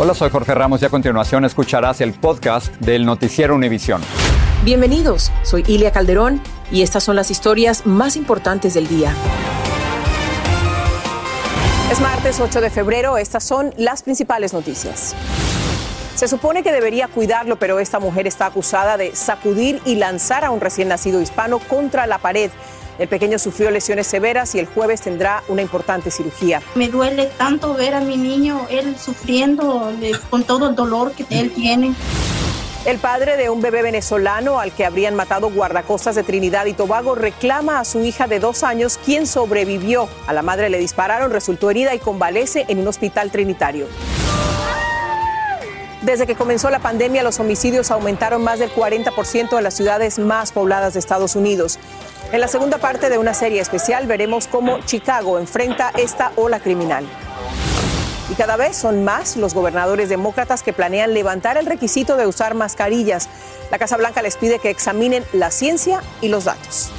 [0.00, 4.00] Hola, soy Jorge Ramos y a continuación escucharás el podcast del Noticiero Univisión.
[4.64, 9.12] Bienvenidos, soy Ilia Calderón y estas son las historias más importantes del día.
[11.90, 15.16] Es martes 8 de febrero, estas son las principales noticias.
[16.14, 20.52] Se supone que debería cuidarlo, pero esta mujer está acusada de sacudir y lanzar a
[20.52, 22.52] un recién nacido hispano contra la pared.
[22.98, 26.60] El pequeño sufrió lesiones severas y el jueves tendrá una importante cirugía.
[26.74, 29.92] Me duele tanto ver a mi niño, él sufriendo
[30.30, 31.94] con todo el dolor que él tiene.
[32.84, 37.14] El padre de un bebé venezolano al que habrían matado guardacostas de Trinidad y Tobago
[37.14, 40.08] reclama a su hija de dos años, quien sobrevivió.
[40.26, 43.86] A la madre le dispararon, resultó herida y convalece en un hospital trinitario.
[46.02, 50.52] Desde que comenzó la pandemia, los homicidios aumentaron más del 40% en las ciudades más
[50.52, 51.78] pobladas de Estados Unidos.
[52.32, 57.06] En la segunda parte de una serie especial veremos cómo Chicago enfrenta esta ola criminal.
[58.30, 62.54] Y cada vez son más los gobernadores demócratas que planean levantar el requisito de usar
[62.54, 63.28] mascarillas.
[63.70, 66.90] La Casa Blanca les pide que examinen la ciencia y los datos.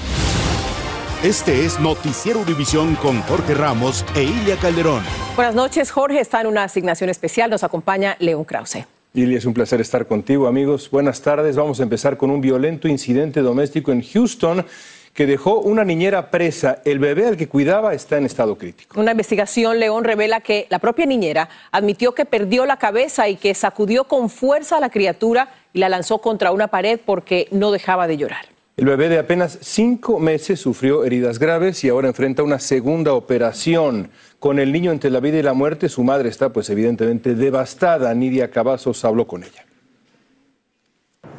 [1.24, 5.04] Este es Noticiero Univisión con Jorge Ramos e Ilia Calderón.
[5.36, 6.22] Buenas noches, Jorge.
[6.22, 7.52] Está en una asignación especial.
[7.52, 8.86] Nos acompaña León Krause.
[9.14, 10.90] Ilia, es un placer estar contigo, amigos.
[10.90, 11.56] Buenas tardes.
[11.56, 14.66] Vamos a empezar con un violento incidente doméstico en Houston
[15.14, 16.82] que dejó una niñera presa.
[16.86, 19.00] El bebé al que cuidaba está en estado crítico.
[19.00, 23.54] Una investigación, León, revela que la propia niñera admitió que perdió la cabeza y que
[23.54, 28.08] sacudió con fuerza a la criatura y la lanzó contra una pared porque no dejaba
[28.08, 28.46] de llorar.
[28.80, 34.10] El bebé de apenas cinco meses sufrió heridas graves y ahora enfrenta una segunda operación.
[34.40, 38.14] Con el niño entre la vida y la muerte, su madre está pues evidentemente devastada.
[38.14, 39.66] Nidia Cavazos habló con ella.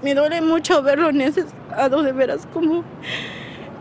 [0.03, 2.85] Me duele mucho verlo necesitado, de veras, como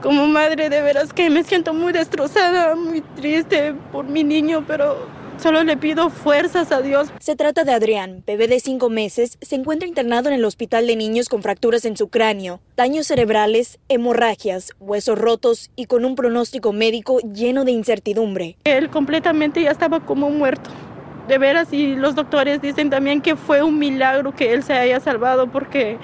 [0.01, 5.07] como madre de veras que me siento muy destrozada, muy triste por mi niño, pero
[5.37, 7.09] solo le pido fuerzas a Dios.
[7.19, 10.95] Se trata de Adrián, bebé de cinco meses, se encuentra internado en el hospital de
[10.95, 16.73] niños con fracturas en su cráneo, daños cerebrales, hemorragias, huesos rotos y con un pronóstico
[16.73, 18.57] médico lleno de incertidumbre.
[18.63, 20.69] Él completamente ya estaba como muerto.
[21.27, 24.99] De veras, y los doctores dicen también que fue un milagro que él se haya
[24.99, 25.99] salvado porque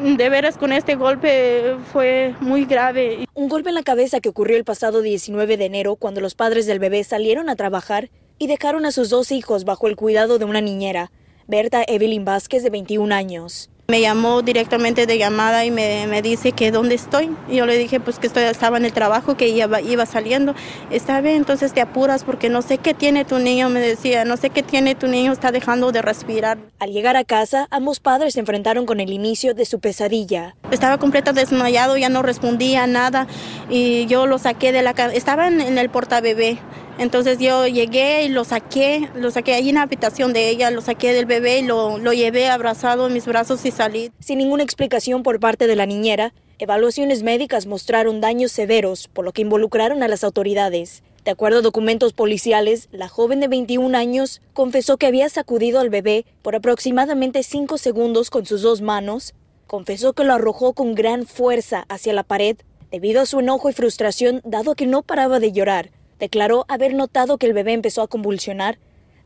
[0.00, 3.26] de veras con este golpe fue muy grave.
[3.34, 6.64] Un golpe en la cabeza que ocurrió el pasado 19 de enero cuando los padres
[6.66, 10.46] del bebé salieron a trabajar y dejaron a sus dos hijos bajo el cuidado de
[10.46, 11.12] una niñera,
[11.46, 13.68] Berta Evelyn Vázquez de 21 años.
[13.90, 17.34] Me llamó directamente de llamada y me, dice que dónde estoy.
[17.48, 20.54] Y yo le dije pues que estoy, estaba en el trabajo, que iba, iba saliendo.
[20.92, 24.36] Está bien, entonces te apuras porque no sé qué tiene tu niño, me decía, no
[24.36, 26.58] sé qué tiene tu niño, está dejando de respirar.
[26.78, 30.54] Al llegar a casa, ambos padres se enfrentaron con el inicio de su pesadilla.
[30.70, 33.26] Estaba completamente desmayado, ya no respondía nada
[33.68, 35.16] y yo lo saqué de la casa.
[35.16, 36.60] Estaba en, en el portabebé.
[37.00, 40.82] Entonces yo llegué y lo saqué, lo saqué ahí en la habitación de ella, lo
[40.82, 44.12] saqué del bebé y lo, lo llevé abrazado en mis brazos y salí.
[44.20, 49.32] Sin ninguna explicación por parte de la niñera, evaluaciones médicas mostraron daños severos, por lo
[49.32, 51.02] que involucraron a las autoridades.
[51.24, 55.88] De acuerdo a documentos policiales, la joven de 21 años confesó que había sacudido al
[55.88, 59.32] bebé por aproximadamente 5 segundos con sus dos manos,
[59.66, 62.58] confesó que lo arrojó con gran fuerza hacia la pared
[62.90, 67.38] debido a su enojo y frustración dado que no paraba de llorar declaró haber notado
[67.38, 68.78] que el bebé empezó a convulsionar,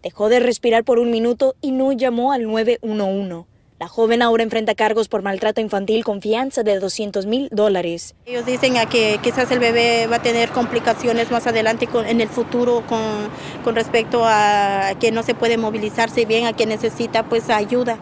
[0.02, 3.44] dejó de respirar por un minuto y no llamó al 911.
[3.80, 8.14] La joven ahora enfrenta cargos por maltrato infantil con fianza de 200 mil dólares.
[8.24, 12.28] Ellos dicen a que quizás el bebé va a tener complicaciones más adelante en el
[12.28, 17.98] futuro con, respecto a que no se puede movilizarse bien, a que necesita pues ayuda.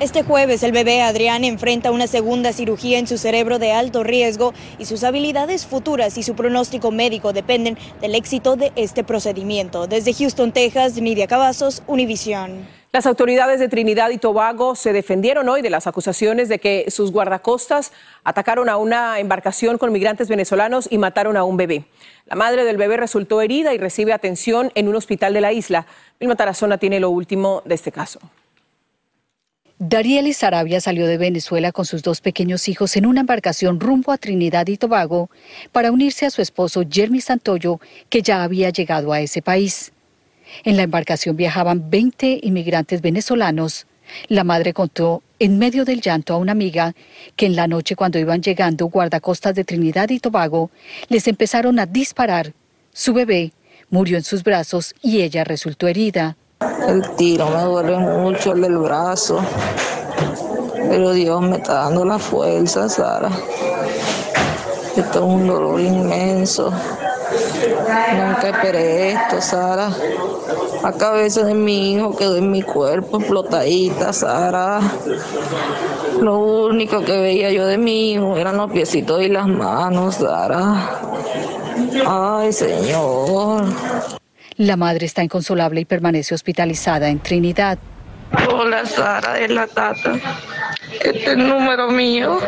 [0.00, 4.54] Este jueves el bebé Adrián enfrenta una segunda cirugía en su cerebro de alto riesgo
[4.78, 9.88] y sus habilidades futuras y su pronóstico médico dependen del éxito de este procedimiento.
[9.88, 12.64] Desde Houston, Texas, Nidia Cavazos, Univisión.
[12.92, 17.10] Las autoridades de Trinidad y Tobago se defendieron hoy de las acusaciones de que sus
[17.10, 17.90] guardacostas
[18.22, 21.86] atacaron a una embarcación con migrantes venezolanos y mataron a un bebé.
[22.26, 25.86] La madre del bebé resultó herida y recibe atención en un hospital de la isla.
[26.20, 28.20] Vilma Tarazona tiene lo último de este caso.
[29.80, 34.18] Dariel Sarabia salió de Venezuela con sus dos pequeños hijos en una embarcación rumbo a
[34.18, 35.30] Trinidad y Tobago
[35.70, 37.78] para unirse a su esposo Jeremy Santoyo,
[38.08, 39.92] que ya había llegado a ese país.
[40.64, 43.86] En la embarcación viajaban 20 inmigrantes venezolanos.
[44.26, 46.96] La madre contó en medio del llanto a una amiga
[47.36, 50.72] que en la noche cuando iban llegando guardacostas de Trinidad y Tobago,
[51.08, 52.52] les empezaron a disparar.
[52.92, 53.52] Su bebé
[53.90, 56.36] murió en sus brazos y ella resultó herida.
[56.88, 59.40] El tiro me duele mucho, el del brazo.
[60.74, 63.30] Pero Dios me está dando la fuerza, Sara.
[64.96, 66.70] Esto es un dolor inmenso.
[66.70, 69.90] Nunca esperé esto, Sara.
[70.82, 74.80] La cabeza de mi hijo quedó en mi cuerpo explotadita, Sara.
[76.20, 81.00] Lo único que veía yo de mi hijo eran los piecitos y las manos, Sara.
[82.06, 83.66] Ay, Señor.
[84.58, 87.78] La madre está inconsolable y permanece hospitalizada en Trinidad.
[88.52, 90.14] Hola, Sara, es la tata.
[90.92, 92.40] Este es el número mío.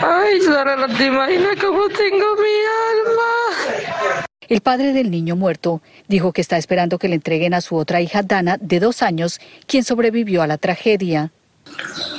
[0.00, 2.54] Ay, Sara, no te imaginas cómo tengo mi
[2.94, 4.26] alma.
[4.48, 8.00] El padre del niño muerto dijo que está esperando que le entreguen a su otra
[8.00, 11.32] hija Dana, de dos años, quien sobrevivió a la tragedia.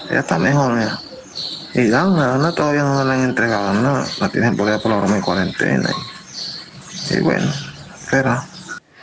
[0.09, 0.99] Ella está mejor, mira.
[1.73, 4.05] Y Dana, Dana todavía no la han entregado nada.
[4.19, 5.89] La tienen por allá por la broma en cuarentena.
[7.09, 7.49] Y, y bueno,
[8.09, 8.43] espera.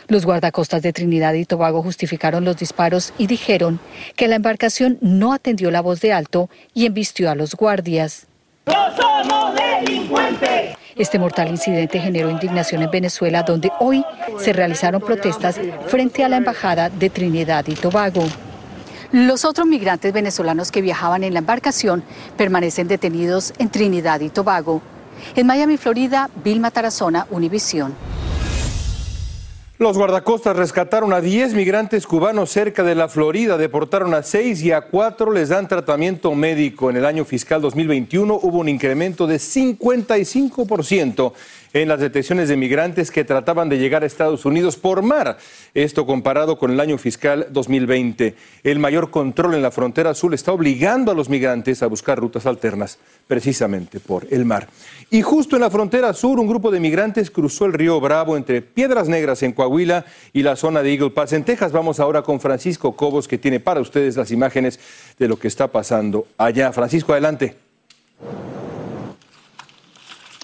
[0.09, 3.79] Los guardacostas de Trinidad y Tobago justificaron los disparos y dijeron
[4.15, 8.27] que la embarcación no atendió la voz de alto y embistió a los guardias.
[8.65, 10.77] ¡No somos delincuentes!
[10.95, 14.03] Este mortal incidente generó indignación en Venezuela, donde hoy
[14.39, 18.23] se realizaron protestas frente a la embajada de Trinidad y Tobago.
[19.11, 22.03] Los otros migrantes venezolanos que viajaban en la embarcación
[22.35, 24.81] permanecen detenidos en Trinidad y Tobago.
[25.35, 27.93] En Miami, Florida, Vilma Tarazona, Univisión.
[29.79, 34.71] Los guardacostas rescataron a 10 migrantes cubanos cerca de la Florida, deportaron a 6 y
[34.71, 36.89] a 4 les dan tratamiento médico.
[36.89, 41.31] En el año fiscal 2021 hubo un incremento de 55%
[41.81, 45.37] en las detenciones de migrantes que trataban de llegar a Estados Unidos por mar.
[45.73, 48.35] Esto comparado con el año fiscal 2020.
[48.63, 52.45] El mayor control en la frontera sur está obligando a los migrantes a buscar rutas
[52.45, 54.67] alternas, precisamente por el mar.
[55.09, 58.61] Y justo en la frontera sur, un grupo de migrantes cruzó el río Bravo entre
[58.61, 61.71] Piedras Negras en Coahuila y la zona de Eagle Pass en Texas.
[61.71, 64.79] Vamos ahora con Francisco Cobos, que tiene para ustedes las imágenes
[65.17, 66.71] de lo que está pasando allá.
[66.71, 67.55] Francisco, adelante.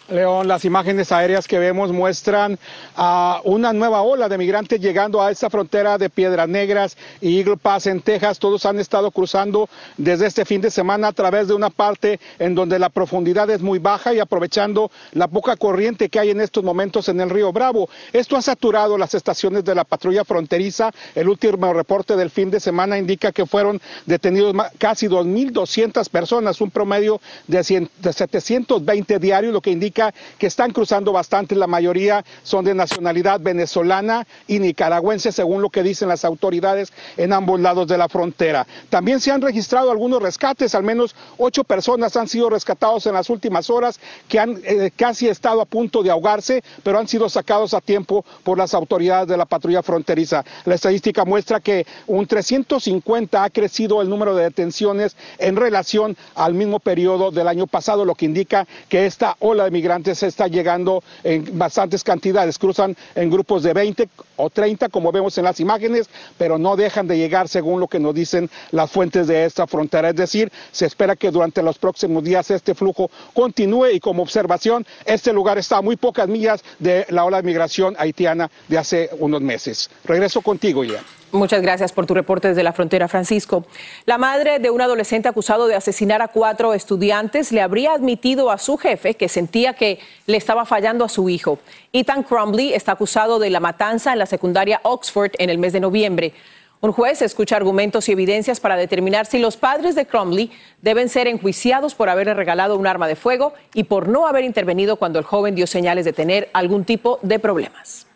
[0.10, 2.60] León, las imágenes aéreas que vemos muestran
[2.96, 7.56] a una nueva ola de migrantes llegando a esta frontera de Piedras Negras y Eagle
[7.56, 8.38] Pass en Texas.
[8.38, 12.54] Todos han estado cruzando desde este fin de semana a través de una parte en
[12.54, 16.66] donde la profundidad es muy baja y aprovechando la poca corriente que hay en estos
[16.66, 17.88] momentos en el río Bravo.
[18.12, 20.92] Esto ha saturado las estaciones de la patrulla fronteriza.
[21.16, 26.72] El último reporte del fin de semana indica que fueron detenidos casi 2.200 personas, un
[26.72, 32.26] promedio de, 100, de 720 diarios, lo que indica que están cruzando bastante, la mayoría
[32.44, 37.88] son de nacionalidad venezolana y nicaragüense, según lo que dicen las autoridades en ambos lados
[37.88, 38.66] de la frontera.
[38.90, 43.30] También se han registrado algunos rescates, al menos ocho personas han sido rescatados en las
[43.30, 47.74] últimas horas que han eh, casi estado a punto de ahogarse, pero han sido sacados
[47.74, 50.44] a tiempo por las autoridades de la patrulla fronteriza.
[50.66, 56.54] La estadística muestra que un 350 ha crecido el número de detenciones en relación al
[56.54, 61.04] mismo periodo del año pasado, lo que indica que esta ola de migrantes está llegando
[61.26, 66.10] en bastantes cantidades, cruzan en grupos de 20 o 30 como vemos en las imágenes,
[66.38, 70.10] pero no dejan de llegar según lo que nos dicen las fuentes de esta frontera.
[70.10, 74.86] Es decir, se espera que durante los próximos días este flujo continúe y como observación,
[75.06, 79.10] este lugar está a muy pocas millas de la ola de migración haitiana de hace
[79.20, 79.90] unos meses.
[80.06, 81.04] Regreso contigo ya.
[81.34, 83.66] Muchas gracias por tu reporte desde la frontera, Francisco.
[84.06, 88.60] La madre de un adolescente acusado de asesinar a cuatro estudiantes le habría admitido a
[88.60, 89.98] su jefe que sentía que
[90.28, 91.58] le estaba fallando a su hijo.
[91.92, 95.80] Ethan Crumbley está acusado de la matanza en la secundaria Oxford en el mes de
[95.80, 96.34] noviembre.
[96.82, 101.28] Un juez escucha argumentos y evidencias para determinar si los padres de Crumbley deben ser
[101.28, 105.26] enjuiciados por haberle regalado un arma de fuego y por no haber intervenido cuando el
[105.26, 108.08] joven dio señales de tener algún tipo de problemas.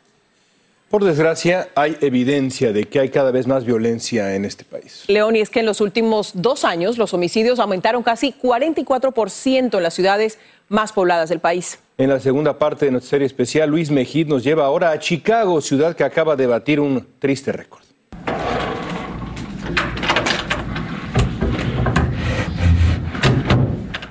[0.89, 5.03] Por desgracia, hay evidencia de que hay cada vez más violencia en este país.
[5.07, 9.83] León, y es que en los últimos dos años los homicidios aumentaron casi 44% en
[9.83, 11.79] las ciudades más pobladas del país.
[11.97, 15.61] En la segunda parte de nuestra serie especial, Luis Mejid nos lleva ahora a Chicago,
[15.61, 17.83] ciudad que acaba de batir un triste récord.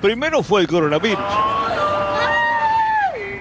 [0.01, 1.17] Primero fue el coronavirus.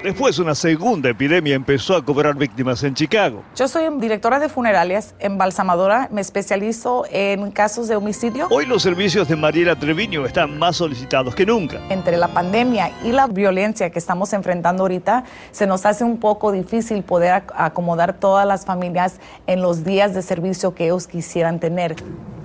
[0.06, 3.42] Después una segunda epidemia empezó a cobrar víctimas en Chicago.
[3.56, 8.46] Yo soy directora de funerales, embalsamadora, me especializo en casos de homicidio.
[8.52, 11.80] Hoy los servicios de Mariela Treviño están más solicitados que nunca.
[11.90, 16.52] Entre la pandemia y la violencia que estamos enfrentando ahorita, se nos hace un poco
[16.52, 21.96] difícil poder acomodar todas las familias en los días de servicio que ellos quisieran tener.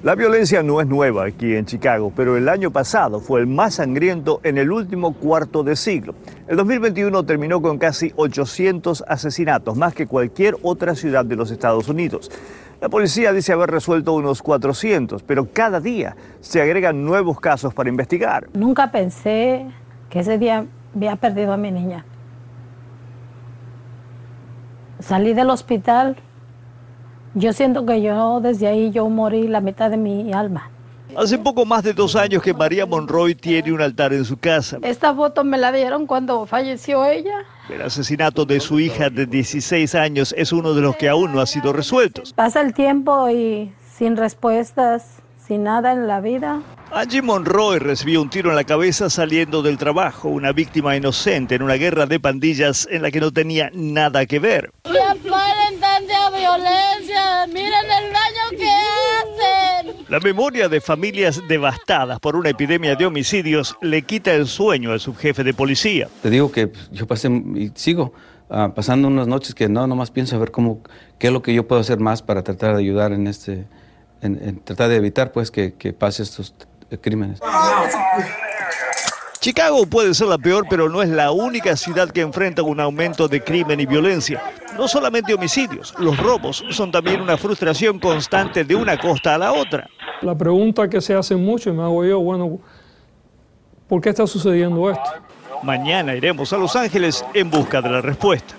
[0.03, 3.75] La violencia no es nueva aquí en Chicago, pero el año pasado fue el más
[3.75, 6.15] sangriento en el último cuarto de siglo.
[6.47, 11.87] El 2021 terminó con casi 800 asesinatos, más que cualquier otra ciudad de los Estados
[11.87, 12.31] Unidos.
[12.81, 17.87] La policía dice haber resuelto unos 400, pero cada día se agregan nuevos casos para
[17.87, 18.49] investigar.
[18.55, 19.67] Nunca pensé
[20.09, 20.65] que ese día
[20.95, 22.05] había perdido a mi niña.
[24.97, 26.17] Salí del hospital
[27.33, 30.69] yo siento que yo desde ahí yo morí la mitad de mi alma.
[31.15, 34.77] Hace poco más de dos años que María Monroy tiene un altar en su casa.
[34.81, 37.43] Esta foto me la dieron cuando falleció ella.
[37.69, 41.41] El asesinato de su hija de 16 años es uno de los que aún no
[41.41, 42.23] ha sido resuelto.
[42.35, 46.61] Pasa el tiempo y sin respuestas, sin nada en la vida.
[46.93, 51.61] Angie Monroy recibió un tiro en la cabeza saliendo del trabajo, una víctima inocente en
[51.61, 54.71] una guerra de pandillas en la que no tenía nada que ver.
[56.41, 60.05] Violencia, miren el daño que hacen.
[60.09, 64.99] La memoria de familias devastadas por una epidemia de homicidios le quita el sueño al
[64.99, 66.09] subjefe de policía.
[66.23, 68.13] Te digo que yo pasé y sigo
[68.49, 70.81] ah, pasando unas noches que no, nomás pienso a ver cómo,
[71.19, 73.67] qué es lo que yo puedo hacer más para tratar de ayudar en este,
[74.23, 76.55] en, tratar de evitar pues que, que pase estos
[77.01, 77.39] crímenes.
[79.41, 83.27] Chicago puede ser la peor, pero no es la única ciudad que enfrenta un aumento
[83.27, 84.39] de crimen y violencia.
[84.77, 89.51] No solamente homicidios, los robos son también una frustración constante de una costa a la
[89.51, 89.89] otra.
[90.21, 92.59] La pregunta que se hace mucho y me hago yo, bueno,
[93.87, 95.09] ¿por qué está sucediendo esto?
[95.63, 98.53] Mañana iremos a Los Ángeles en busca de la respuesta.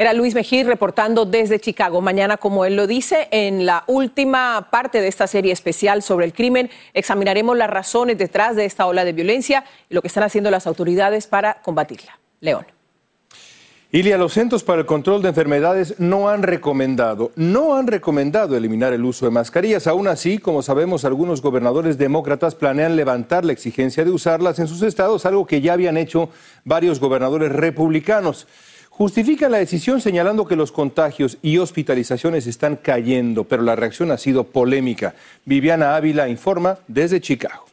[0.00, 2.00] Era Luis Mejía reportando desde Chicago.
[2.00, 6.32] Mañana, como él lo dice, en la última parte de esta serie especial sobre el
[6.32, 10.52] crimen, examinaremos las razones detrás de esta ola de violencia y lo que están haciendo
[10.52, 12.16] las autoridades para combatirla.
[12.38, 12.64] León.
[13.90, 18.92] Ilia, los Centros para el Control de Enfermedades no han recomendado, no han recomendado eliminar
[18.92, 19.88] el uso de mascarillas.
[19.88, 24.82] Aún así, como sabemos, algunos gobernadores demócratas planean levantar la exigencia de usarlas en sus
[24.82, 26.28] estados, algo que ya habían hecho
[26.64, 28.46] varios gobernadores republicanos.
[28.98, 34.18] Justifica la decisión señalando que los contagios y hospitalizaciones están cayendo, pero la reacción ha
[34.18, 35.14] sido polémica.
[35.44, 37.66] Viviana Ávila informa desde Chicago.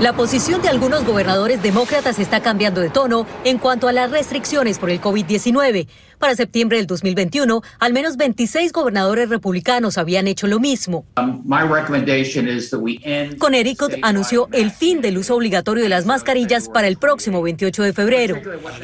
[0.00, 4.78] La posición de algunos gobernadores demócratas está cambiando de tono en cuanto a las restricciones
[4.78, 5.88] por el COVID-19.
[6.20, 11.06] Para septiembre del 2021, al menos 26 gobernadores republicanos habían hecho lo mismo.
[11.16, 11.42] Um,
[13.38, 17.92] Connecticut anunció el fin del uso obligatorio de las mascarillas para el próximo 28 de
[17.94, 18.36] febrero.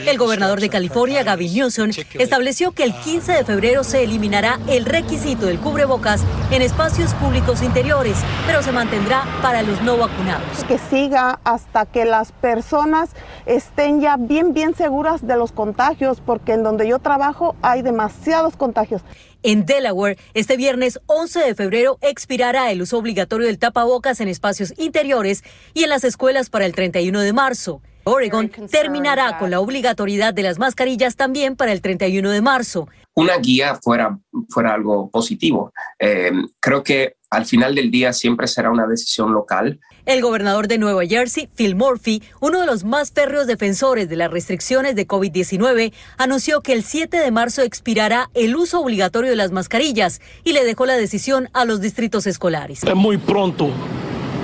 [0.06, 4.86] El gobernador de California, Gavin Newsom, estableció que el 15 de febrero se eliminará el
[4.86, 8.16] requisito del cubrebocas en espacios públicos interiores,
[8.46, 10.64] pero se mantendrá para los no vacunados.
[10.66, 13.10] Que siga hasta que las personas
[13.44, 17.25] estén ya bien, bien seguras de los contagios, porque en donde yo trabajo,
[17.62, 19.02] hay demasiados contagios.
[19.42, 24.74] En Delaware, este viernes 11 de febrero expirará el uso obligatorio del tapabocas en espacios
[24.76, 27.80] interiores y en las escuelas para el 31 de marzo.
[28.04, 32.88] Oregon terminará con la obligatoriedad de las mascarillas también para el 31 de marzo.
[33.14, 34.18] Una guía fuera,
[34.48, 35.72] fuera algo positivo.
[35.98, 36.30] Eh,
[36.60, 39.78] creo que al final del día siempre será una decisión local.
[40.06, 44.30] El gobernador de Nueva Jersey, Phil Murphy, uno de los más férreos defensores de las
[44.30, 49.52] restricciones de COVID-19, anunció que el 7 de marzo expirará el uso obligatorio de las
[49.52, 52.82] mascarillas y le dejó la decisión a los distritos escolares.
[52.82, 53.70] Es muy pronto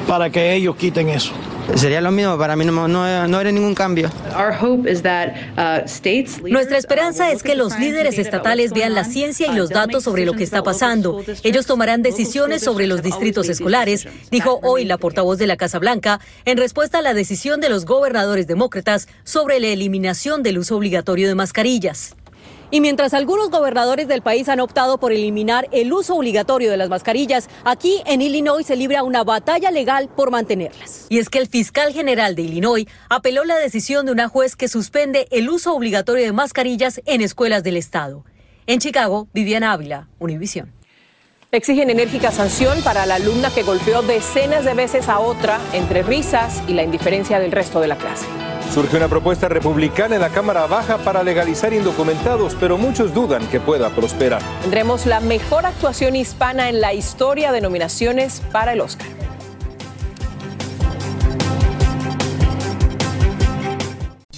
[0.06, 1.32] para que ellos quiten eso.
[1.76, 4.10] Sería lo mismo, para mí no, no, no era ningún cambio.
[4.30, 4.82] Uh,
[6.48, 10.34] Nuestra esperanza es que los líderes estatales vean la ciencia y los datos sobre lo
[10.34, 11.22] que está pasando.
[11.42, 16.20] Ellos tomarán decisiones sobre los distritos escolares, dijo hoy la portavoz de la Casa Blanca,
[16.44, 21.28] en respuesta a la decisión de los gobernadores demócratas sobre la eliminación del uso obligatorio
[21.28, 22.16] de mascarillas.
[22.74, 26.88] Y mientras algunos gobernadores del país han optado por eliminar el uso obligatorio de las
[26.88, 31.04] mascarillas, aquí en Illinois se libra una batalla legal por mantenerlas.
[31.10, 34.68] Y es que el fiscal general de Illinois apeló la decisión de una juez que
[34.68, 38.24] suspende el uso obligatorio de mascarillas en escuelas del estado.
[38.66, 40.72] En Chicago, Viviana Ávila, Univisión.
[41.50, 46.62] Exigen enérgica sanción para la alumna que golpeó decenas de veces a otra entre risas
[46.66, 48.24] y la indiferencia del resto de la clase.
[48.70, 53.60] Surge una propuesta republicana en la Cámara Baja para legalizar indocumentados, pero muchos dudan que
[53.60, 54.42] pueda prosperar.
[54.62, 59.21] Tendremos la mejor actuación hispana en la historia de nominaciones para el Oscar.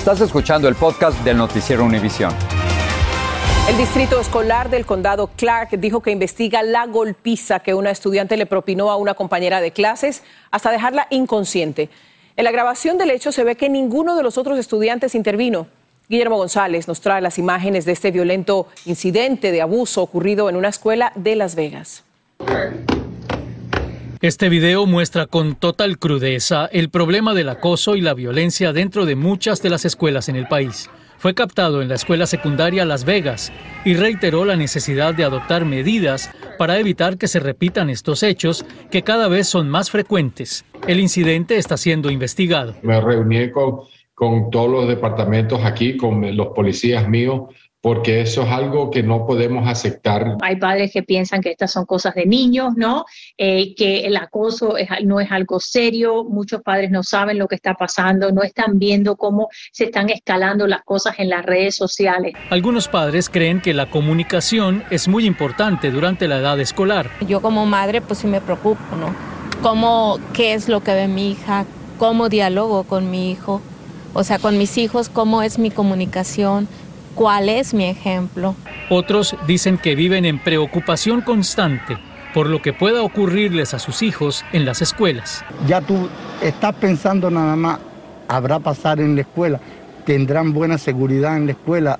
[0.00, 2.32] Estás escuchando el podcast del noticiero Univisión.
[3.68, 8.46] El distrito escolar del condado Clark dijo que investiga la golpiza que una estudiante le
[8.46, 11.90] propinó a una compañera de clases hasta dejarla inconsciente.
[12.36, 15.66] En la grabación del hecho se ve que ninguno de los otros estudiantes intervino.
[16.08, 20.68] Guillermo González nos trae las imágenes de este violento incidente de abuso ocurrido en una
[20.68, 22.04] escuela de Las Vegas.
[24.22, 29.16] Este video muestra con total crudeza el problema del acoso y la violencia dentro de
[29.16, 30.90] muchas de las escuelas en el país.
[31.16, 33.50] Fue captado en la escuela secundaria Las Vegas
[33.82, 39.00] y reiteró la necesidad de adoptar medidas para evitar que se repitan estos hechos que
[39.00, 40.66] cada vez son más frecuentes.
[40.86, 42.74] El incidente está siendo investigado.
[42.82, 47.44] Me reuní con, con todos los departamentos aquí, con los policías míos,
[47.80, 50.36] porque eso es algo que no podemos aceptar.
[50.42, 53.06] Hay padres que piensan que estas son cosas de niños, ¿no?
[53.38, 57.74] Eh, que el acoso no es algo serio, muchos padres no saben lo que está
[57.74, 62.34] pasando, no están viendo cómo se están escalando las cosas en las redes sociales.
[62.50, 67.10] Algunos padres creen que la comunicación es muy importante durante la edad escolar.
[67.26, 69.14] Yo como madre pues sí me preocupo, ¿no?
[69.62, 71.64] ¿Cómo, qué es lo que ve mi hija?
[71.98, 73.60] ¿Cómo dialogo con mi hijo?
[74.12, 76.66] O sea, con mis hijos, ¿cómo es mi comunicación?
[77.14, 78.54] Cuál es mi ejemplo.
[78.88, 81.96] Otros dicen que viven en preocupación constante
[82.32, 85.44] por lo que pueda ocurrirles a sus hijos en las escuelas.
[85.66, 86.08] Ya tú
[86.42, 87.80] estás pensando nada más,
[88.28, 89.60] habrá pasar en la escuela,
[90.04, 91.98] tendrán buena seguridad en la escuela.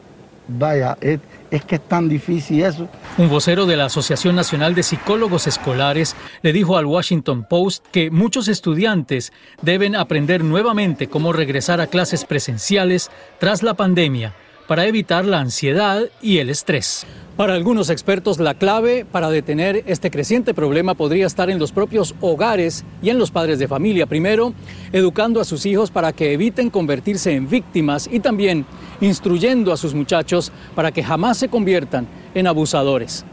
[0.53, 2.89] Vaya, es, es que es tan difícil eso.
[3.19, 8.11] Un vocero de la Asociación Nacional de Psicólogos Escolares le dijo al Washington Post que
[8.11, 9.33] muchos estudiantes
[9.63, 14.35] deben aprender nuevamente cómo regresar a clases presenciales tras la pandemia
[14.71, 17.05] para evitar la ansiedad y el estrés.
[17.37, 22.15] Para algunos expertos, la clave para detener este creciente problema podría estar en los propios
[22.21, 24.07] hogares y en los padres de familia.
[24.07, 24.55] Primero,
[24.93, 28.65] educando a sus hijos para que eviten convertirse en víctimas y también
[29.01, 33.25] instruyendo a sus muchachos para que jamás se conviertan en abusadores.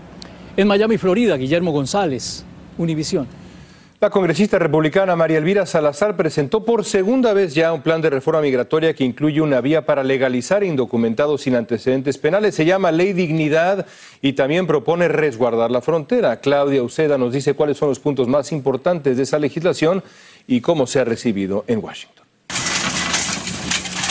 [0.55, 2.45] En Miami, Florida, Guillermo González,
[2.79, 3.27] Univisión.
[3.99, 8.41] La congresista republicana María Elvira Salazar presentó por segunda vez ya un plan de reforma
[8.41, 12.53] migratoria que incluye una vía para legalizar indocumentados sin antecedentes penales.
[12.53, 13.87] Se llama Ley Dignidad
[14.21, 16.39] y también propone resguardar la frontera.
[16.41, 20.03] Claudia Uceda nos dice cuáles son los puntos más importantes de esa legislación
[20.45, 22.23] y cómo se ha recibido en Washington.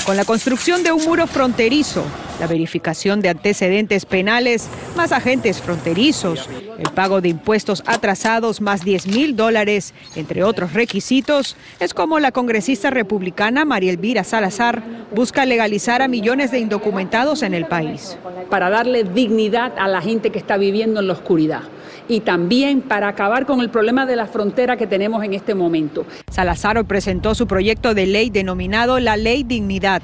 [0.04, 2.02] Con la construcción de un muro fronterizo,
[2.40, 9.06] la verificación de antecedentes penales, más agentes fronterizos, el pago de impuestos atrasados más 10
[9.08, 14.82] mil dólares, entre otros requisitos, es como la congresista republicana María Elvira Salazar
[15.14, 18.18] busca legalizar a millones de indocumentados en el país.
[18.50, 21.62] Para darle dignidad a la gente que está viviendo en la oscuridad
[22.08, 26.04] y también para acabar con el problema de la frontera que tenemos en este momento.
[26.30, 30.02] Salazar presentó su proyecto de ley denominado la Ley Dignidad.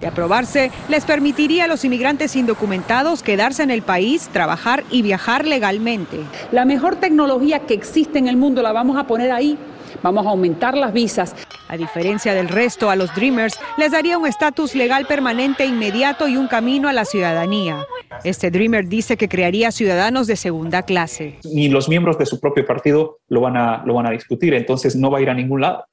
[0.00, 5.46] De aprobarse, les permitiría a los inmigrantes indocumentados quedarse en el país, trabajar y viajar
[5.46, 6.18] legalmente.
[6.52, 9.58] La mejor tecnología que existe en el mundo la vamos a poner ahí.
[10.02, 11.34] Vamos a aumentar las visas.
[11.68, 16.36] A diferencia del resto, a los Dreamers les daría un estatus legal permanente inmediato y
[16.36, 17.84] un camino a la ciudadanía.
[18.24, 21.38] Este Dreamer dice que crearía ciudadanos de segunda clase.
[21.44, 24.96] Ni los miembros de su propio partido lo van a, lo van a discutir, entonces
[24.96, 25.84] no va a ir a ningún lado.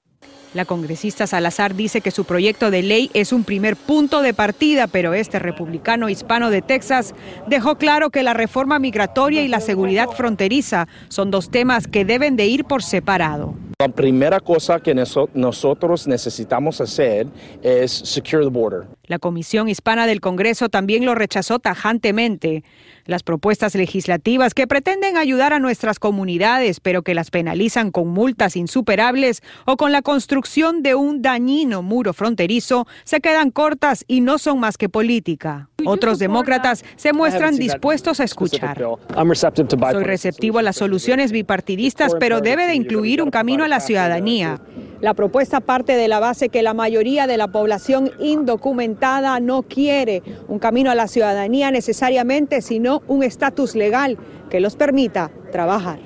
[0.53, 4.87] La congresista Salazar dice que su proyecto de ley es un primer punto de partida,
[4.87, 7.13] pero este republicano hispano de Texas
[7.47, 12.35] dejó claro que la reforma migratoria y la seguridad fronteriza son dos temas que deben
[12.37, 13.55] de ir por separado.
[13.79, 14.95] La primera cosa que
[15.33, 17.27] nosotros necesitamos hacer
[17.61, 18.96] es secure the border.
[19.07, 22.63] La Comisión Hispana del Congreso también lo rechazó tajantemente.
[23.05, 28.57] Las propuestas legislativas que pretenden ayudar a nuestras comunidades, pero que las penalizan con multas
[28.57, 34.37] insuperables o con la construcción de un dañino muro fronterizo, se quedan cortas y no
[34.37, 35.69] son más que política.
[35.85, 38.77] Otros demócratas se muestran dispuestos a escuchar.
[38.77, 44.59] Soy receptivo a las soluciones bipartidistas, pero debe de incluir un camino a la ciudadanía.
[44.99, 50.23] La propuesta parte de la base que la mayoría de la población indocumentada no quiere
[50.47, 54.17] un camino a la ciudadanía necesariamente, sino un estatus legal
[54.49, 55.99] que los permita trabajar.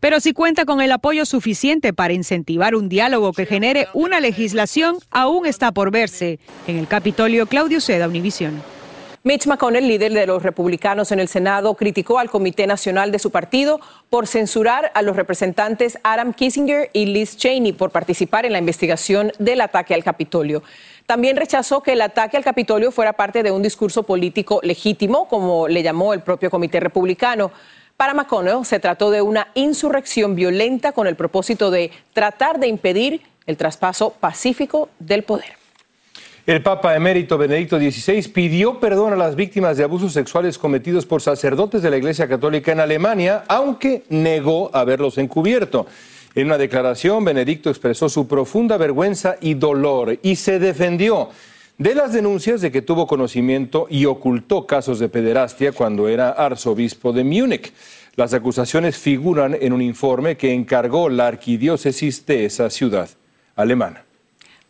[0.00, 4.96] Pero si cuenta con el apoyo suficiente para incentivar un diálogo que genere una legislación,
[5.10, 6.38] aún está por verse.
[6.66, 8.62] En el Capitolio, Claudio Seda, Univisión.
[9.22, 13.30] Mitch McConnell, líder de los republicanos en el Senado, criticó al Comité Nacional de su
[13.30, 13.78] partido
[14.08, 19.30] por censurar a los representantes Adam Kissinger y Liz Cheney por participar en la investigación
[19.38, 20.62] del ataque al Capitolio.
[21.04, 25.68] También rechazó que el ataque al Capitolio fuera parte de un discurso político legítimo, como
[25.68, 27.52] le llamó el propio Comité Republicano.
[27.98, 33.20] Para McConnell se trató de una insurrección violenta con el propósito de tratar de impedir
[33.44, 35.59] el traspaso pacífico del poder.
[36.50, 41.22] El Papa emérito Benedicto XVI pidió perdón a las víctimas de abusos sexuales cometidos por
[41.22, 45.86] sacerdotes de la Iglesia Católica en Alemania, aunque negó haberlos encubierto.
[46.34, 51.28] En una declaración, Benedicto expresó su profunda vergüenza y dolor y se defendió
[51.78, 57.12] de las denuncias de que tuvo conocimiento y ocultó casos de pederastia cuando era arzobispo
[57.12, 57.72] de Múnich.
[58.16, 63.08] Las acusaciones figuran en un informe que encargó la arquidiócesis de esa ciudad
[63.54, 64.09] alemana.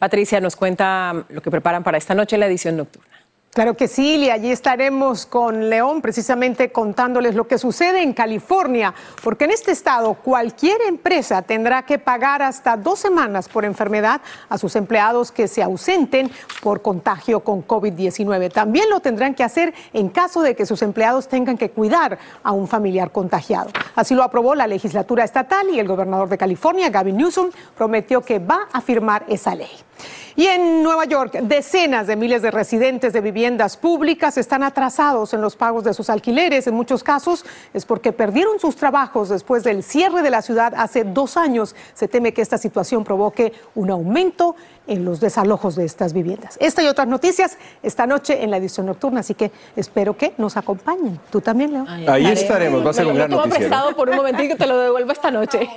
[0.00, 3.20] Patricia nos cuenta lo que preparan para esta noche en la edición nocturna.
[3.52, 8.94] Claro que sí, y allí estaremos con León precisamente contándoles lo que sucede en California,
[9.24, 14.56] porque en este estado cualquier empresa tendrá que pagar hasta dos semanas por enfermedad a
[14.56, 16.30] sus empleados que se ausenten
[16.62, 18.52] por contagio con COVID-19.
[18.52, 22.52] También lo tendrán que hacer en caso de que sus empleados tengan que cuidar a
[22.52, 23.70] un familiar contagiado.
[23.96, 28.38] Así lo aprobó la legislatura estatal y el gobernador de California, Gavin Newsom, prometió que
[28.38, 29.89] va a firmar esa ley.
[30.36, 35.40] Y en Nueva York, decenas de miles de residentes de viviendas públicas están atrasados en
[35.40, 36.66] los pagos de sus alquileres.
[36.66, 41.04] En muchos casos es porque perdieron sus trabajos después del cierre de la ciudad hace
[41.04, 41.74] dos años.
[41.94, 46.56] Se teme que esta situación provoque un aumento en los desalojos de estas viviendas.
[46.60, 50.56] Esta y otras noticias esta noche en la edición nocturna, así que espero que nos
[50.56, 51.20] acompañen.
[51.30, 51.86] Tú también, Leo.
[52.08, 53.58] Ahí estaremos, va a ser un gran noticiero.
[53.58, 55.68] prestado por un momentito, te lo devuelvo esta noche.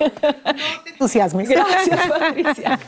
[0.85, 1.41] Entusiasmo.
[1.47, 2.79] Gracias, Patricia.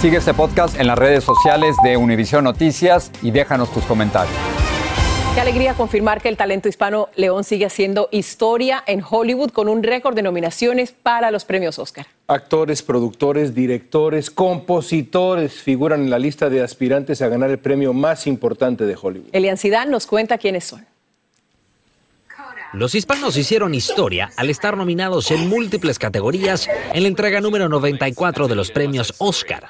[0.00, 4.34] Sigue este podcast en las redes sociales de Univision Noticias y déjanos tus comentarios.
[5.34, 9.82] Qué alegría confirmar que el talento hispano León sigue haciendo historia en Hollywood con un
[9.82, 12.06] récord de nominaciones para los premios Oscar.
[12.28, 18.28] Actores, productores, directores, compositores figuran en la lista de aspirantes a ganar el premio más
[18.28, 19.30] importante de Hollywood.
[19.32, 20.86] Elian Zidane nos cuenta quiénes son.
[22.72, 28.46] Los hispanos hicieron historia al estar nominados en múltiples categorías en la entrega número 94
[28.46, 29.68] de los premios Oscar.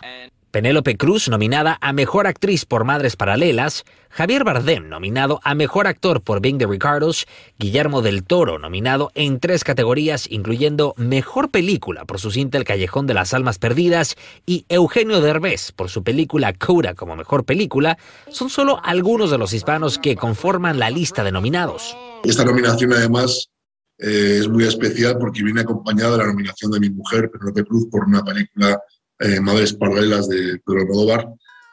[0.55, 6.21] Penélope Cruz, nominada a Mejor Actriz por Madres Paralelas, Javier Bardem, nominado a Mejor Actor
[6.21, 7.27] por Being the Ricardos,
[7.59, 13.09] Guillermo del Toro, nominado en tres categorías, incluyendo Mejor Película por su cinta El Callejón
[13.09, 14.15] de las Almas Perdidas,
[14.47, 17.99] y Eugenio Derbez por su película Coda como Mejor Película,
[18.31, 21.97] son solo algunos de los hispanos que conforman la lista de nominados.
[22.23, 23.49] Esta nominación, además,
[23.99, 27.89] eh, es muy especial porque viene acompañada de la nominación de mi mujer, Penélope Cruz,
[27.91, 28.81] por una película
[29.21, 31.29] eh, Madres Paralelas de Pedro Almodóvar,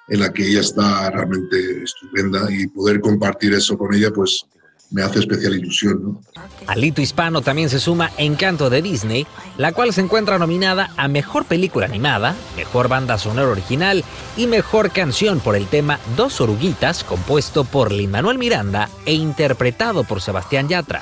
[0.08, 4.46] en la que ella está realmente estupenda y poder compartir eso con ella, pues
[4.92, 6.04] me hace especial ilusión.
[6.04, 6.22] ¿no?
[6.68, 9.26] Al hito hispano también se suma Encanto de Disney,
[9.58, 14.04] la cual se encuentra nominada a Mejor Película Animada, Mejor Banda Sonora Original
[14.38, 20.22] y Mejor Canción por el tema Dos Oruguitas, compuesto por Lin-Manuel Miranda e interpretado por
[20.22, 21.02] Sebastián Yatra.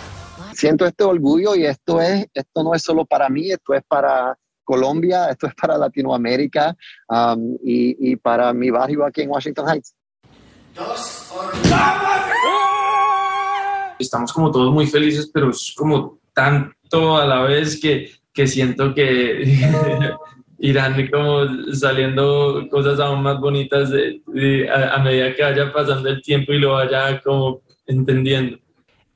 [0.53, 4.37] Siento este orgullo y esto, es, esto no es solo para mí, esto es para
[4.69, 6.77] Colombia, esto es para Latinoamérica
[7.07, 9.95] um, y, y, para mi barrio aquí en Washington Heights.
[13.97, 18.93] Estamos como todos muy felices, pero es como tanto a la vez que, que siento
[18.93, 19.41] que
[20.59, 26.21] irán como saliendo cosas aún más bonitas de, a, a medida que vaya pasando el
[26.21, 28.59] tiempo y lo vaya como entendiendo.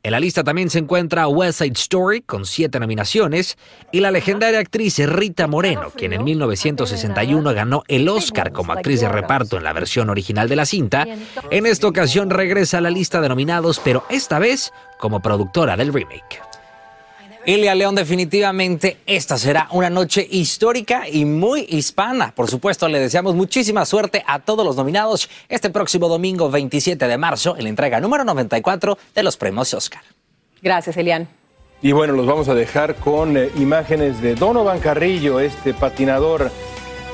[0.06, 3.58] En la lista también se encuentra West Side Story con siete nominaciones
[3.90, 9.08] y la legendaria actriz Rita Moreno, quien en 1961 ganó el Oscar como actriz de
[9.08, 11.08] reparto en la versión original de la cinta.
[11.52, 15.94] En esta ocasión regresa a la lista de nominados, pero esta vez como productora del
[15.94, 16.53] remake.
[17.46, 22.34] Ilia León, definitivamente esta será una noche histórica y muy hispana.
[22.34, 27.18] Por supuesto, le deseamos muchísima suerte a todos los nominados este próximo domingo 27 de
[27.18, 30.02] marzo en la entrega número 94 de los premios Oscar.
[30.62, 31.28] Gracias, Elian.
[31.82, 36.50] Y bueno, los vamos a dejar con eh, imágenes de Donovan Carrillo, este patinador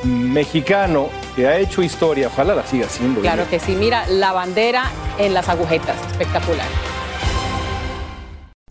[0.04, 2.28] mexicano que ha hecho historia.
[2.28, 3.22] Ojalá la siga haciendo.
[3.22, 3.72] Claro que sí.
[3.72, 5.98] Mira, la bandera en las agujetas.
[6.12, 6.68] Espectacular.